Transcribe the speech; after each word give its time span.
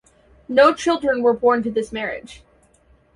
No 0.47 0.73
children 0.73 1.21
were 1.21 1.31
born 1.31 1.61
to 1.61 1.69
this 1.69 1.91
marriage. 1.91 2.41